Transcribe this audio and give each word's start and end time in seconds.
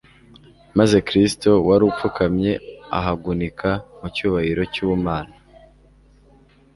Maze 0.77 0.97
Kristo 1.07 1.49
wari 1.67 1.83
upfukamye 1.89 2.51
ahagunika 2.99 3.69
mu 3.99 4.07
cyubahiro 4.15 4.61
cy'ubumana. 4.73 5.35